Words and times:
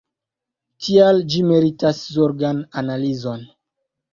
Tial 0.85 1.21
ĝi 1.33 1.43
meritas 1.51 2.01
zorgan 2.17 2.65
analizon. 2.83 3.45